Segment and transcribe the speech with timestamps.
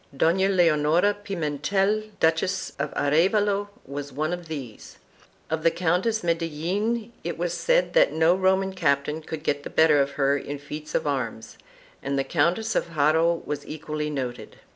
[0.17, 4.97] Dona Leonora Pimentel, Duchess of Arevalo, was one of these;
[5.47, 9.69] of the Countess of Medellin it was said that no Roman captain could get the
[9.69, 11.55] better of her in feats of arms,
[12.01, 14.55] and the Countess of Haro was equally noted.